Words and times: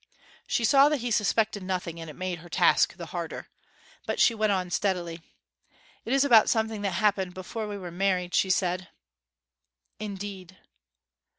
She 0.47 0.65
saw 0.65 0.89
that 0.89 1.01
he 1.01 1.11
suspected 1.11 1.61
nothing, 1.61 1.99
and 2.01 2.09
it 2.09 2.15
made 2.15 2.39
her 2.39 2.49
task 2.49 2.97
the 2.97 3.05
harder. 3.13 3.49
But 4.07 4.13
on 4.13 4.17
she 4.17 4.33
went 4.33 4.73
steadily. 4.73 5.21
'It 6.05 6.11
is 6.11 6.25
about 6.25 6.49
something 6.49 6.81
that 6.81 6.93
happened 6.97 7.35
before 7.35 7.67
we 7.67 7.77
were 7.77 7.91
married,' 7.91 8.33
she 8.33 8.49
said. 8.49 8.87
'Indeed!' 9.99 10.57